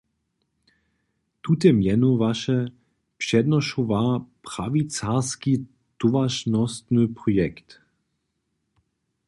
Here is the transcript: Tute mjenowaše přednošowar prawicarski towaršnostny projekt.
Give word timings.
Tute 1.43 1.69
mjenowaše 1.79 2.57
přednošowar 3.23 4.07
prawicarski 4.45 5.53
towaršnostny 5.99 7.03
projekt. 7.17 7.69